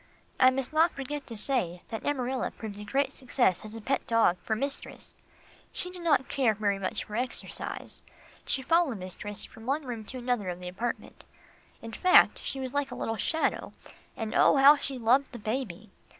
I 0.39 0.49
must 0.49 0.73
not 0.73 0.91
forget 0.93 1.27
to 1.27 1.37
say 1.37 1.83
that 1.89 2.03
Amarilla 2.03 2.49
proved 2.49 2.79
a 2.79 2.83
great 2.83 3.13
success 3.13 3.63
as 3.63 3.75
a 3.75 3.81
pet 3.81 4.07
dog 4.07 4.37
for 4.41 4.55
mistress. 4.55 5.13
She 5.71 5.91
did 5.91 6.01
not 6.01 6.27
care 6.27 6.55
for 6.55 6.61
very 6.61 6.79
much 6.79 7.05
exercise. 7.07 8.01
She 8.43 8.63
followed 8.63 8.97
mistress 8.97 9.45
from 9.45 9.67
one 9.67 9.85
room 9.85 10.03
to 10.05 10.17
another 10.17 10.49
of 10.49 10.59
the 10.59 10.67
apartment 10.69 11.23
in 11.83 11.91
fact, 11.91 12.39
she 12.39 12.59
was 12.59 12.73
like 12.73 12.89
a 12.89 12.95
little 12.95 13.17
shadow, 13.17 13.73
and 14.17 14.33
oh! 14.33 14.55
how 14.55 14.75
she 14.75 14.97
loved 14.97 15.31
the 15.33 15.37
baby. 15.37 15.91